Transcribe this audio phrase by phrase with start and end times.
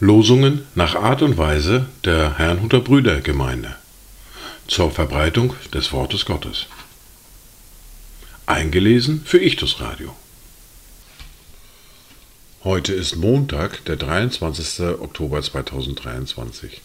[0.00, 3.76] Losungen nach Art und Weise der Herrnhuter Brüdergemeinde
[4.66, 6.66] zur Verbreitung des Wortes Gottes.
[8.46, 10.16] Eingelesen für Ichtus Radio.
[12.64, 14.80] Heute ist Montag, der 23.
[15.00, 16.80] Oktober 2023.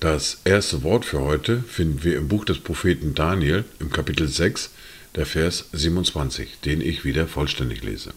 [0.00, 4.70] Das erste Wort für heute finden wir im Buch des Propheten Daniel im Kapitel 6,
[5.18, 8.14] der Vers 27, den ich wieder vollständig lese.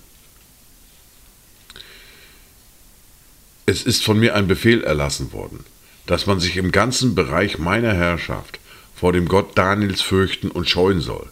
[3.65, 5.65] Es ist von mir ein Befehl erlassen worden,
[6.05, 8.59] dass man sich im ganzen Bereich meiner Herrschaft
[8.95, 11.27] vor dem Gott Daniels fürchten und scheuen soll,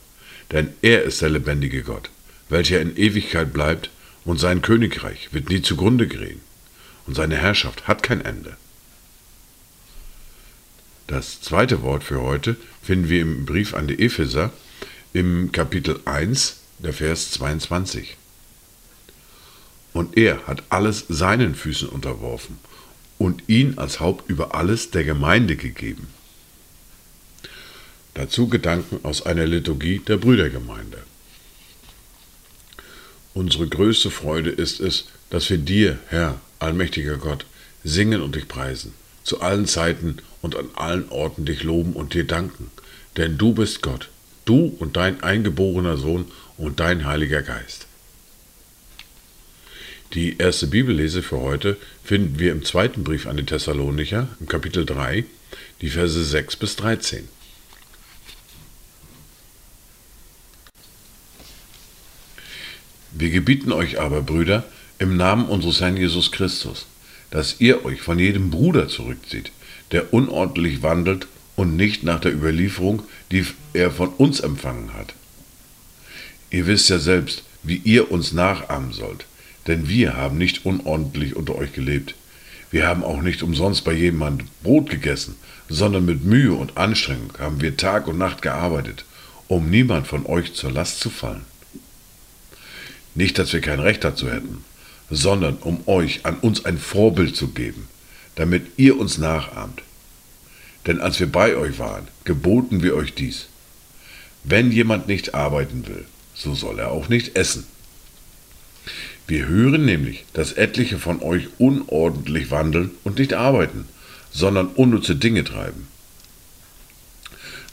[0.52, 2.10] denn er ist der lebendige Gott,
[2.50, 3.92] welcher in Ewigkeit bleibt,
[4.26, 6.42] und sein Königreich wird nie zugrunde gehen,
[7.06, 8.58] und seine Herrschaft hat kein Ende.
[11.06, 14.52] Das zweite Wort für heute finden wir im Brief an die Epheser
[15.14, 18.16] im Kapitel 1, der Vers 22.
[19.94, 22.60] Und er hat alles seinen Füßen unterworfen
[23.18, 26.08] und ihn als Haupt über alles der Gemeinde gegeben.
[28.14, 31.00] Dazu Gedanken aus einer Liturgie der Brüdergemeinde.
[33.34, 37.46] Unsere größte Freude ist es, dass wir dir, Herr, allmächtiger Gott,
[37.84, 42.26] singen und dich preisen, zu allen Zeiten und an allen Orten dich loben und dir
[42.26, 42.72] danken,
[43.18, 44.10] denn du bist Gott,
[44.50, 46.26] du und dein eingeborener Sohn
[46.58, 47.86] und dein Heiliger Geist.
[50.14, 54.86] Die erste Bibellese für heute finden wir im zweiten Brief an die Thessalonicher, im Kapitel
[54.86, 55.24] 3,
[55.82, 57.28] die Verse 6 bis 13.
[63.12, 64.64] Wir gebieten euch aber, Brüder,
[64.98, 66.88] im Namen unseres Herrn Jesus Christus,
[67.30, 69.52] dass ihr euch von jedem Bruder zurückzieht,
[69.92, 71.28] der unordentlich wandelt
[71.60, 75.14] und nicht nach der Überlieferung, die er von uns empfangen hat.
[76.50, 79.26] Ihr wisst ja selbst, wie ihr uns nachahmen sollt
[79.70, 82.16] denn wir haben nicht unordentlich unter euch gelebt.
[82.72, 85.36] Wir haben auch nicht umsonst bei jemandem Brot gegessen,
[85.70, 89.06] sondern mit Mühe und Anstrengung haben wir Tag und Nacht gearbeitet,
[89.48, 91.46] um niemand von euch zur Last zu fallen.
[93.14, 94.64] Nicht, dass wir kein Recht dazu hätten,
[95.12, 97.88] sondern um euch an uns ein Vorbild zu geben,
[98.36, 99.84] damit ihr uns nachahmt.
[100.88, 103.48] Denn als wir bei euch waren, geboten wir euch dies.
[104.44, 107.66] Wenn jemand nicht arbeiten will, so soll er auch nicht essen.
[109.28, 113.86] Wir hören nämlich, dass etliche von euch unordentlich wandeln und nicht arbeiten,
[114.32, 115.88] sondern unnütze Dinge treiben.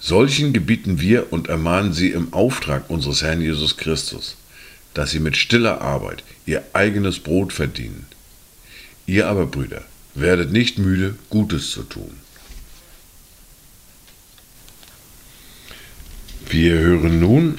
[0.01, 4.37] Solchen gebieten wir und ermahnen sie im Auftrag unseres Herrn Jesus Christus,
[4.93, 8.07] dass sie mit stiller Arbeit ihr eigenes Brot verdienen.
[9.07, 9.83] Ihr aber, Brüder,
[10.15, 12.15] werdet nicht müde, Gutes zu tun.
[16.59, 17.59] Wir hören nun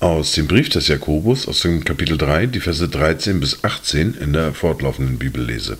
[0.00, 4.32] aus dem Brief des Jakobus, aus dem Kapitel 3, die Verse 13 bis 18 in
[4.32, 5.78] der fortlaufenden Bibellese.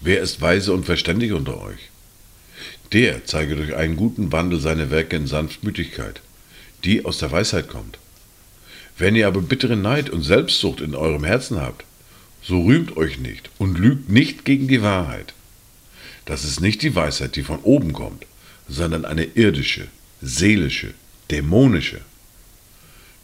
[0.00, 1.90] Wer ist weise und verständig unter euch?
[2.94, 6.22] Der zeige durch einen guten Wandel seine Werke in Sanftmütigkeit,
[6.84, 7.98] die aus der Weisheit kommt.
[8.96, 11.84] Wenn ihr aber bittere Neid und Selbstsucht in eurem Herzen habt,
[12.42, 15.34] so rühmt euch nicht und lügt nicht gegen die Wahrheit.
[16.24, 18.24] Das ist nicht die Weisheit, die von oben kommt,
[18.68, 19.88] sondern eine irdische,
[20.20, 20.94] seelische,
[21.30, 22.00] dämonische.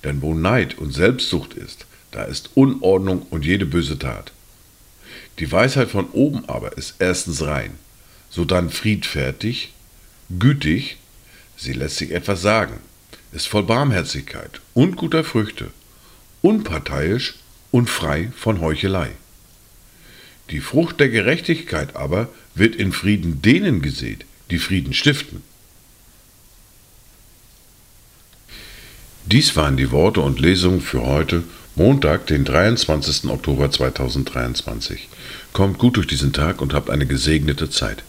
[0.04, 4.32] Denn wo Neid und Selbstsucht ist, da ist Unordnung und jede böse Tat.
[5.38, 7.72] Die Weisheit von oben aber ist erstens rein,
[8.30, 9.72] sodann friedfertig,
[10.38, 10.98] gütig,
[11.56, 12.78] sie lässt sich etwas sagen,
[13.32, 15.70] ist voll Barmherzigkeit und guter Früchte,
[16.42, 17.34] unparteiisch
[17.70, 19.10] und frei von Heuchelei.
[20.50, 25.42] Die Frucht der Gerechtigkeit aber wird in Frieden denen gesät, die Frieden stiften.
[29.24, 31.42] Dies waren die Worte und Lesungen für heute,
[31.74, 33.30] Montag, den 23.
[33.30, 35.08] Oktober 2023.
[35.52, 38.02] Kommt gut durch diesen Tag und habt eine gesegnete Zeit.